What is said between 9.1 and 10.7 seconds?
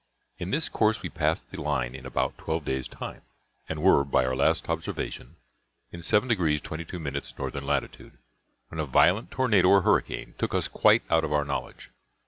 tornado, or hurricane, took us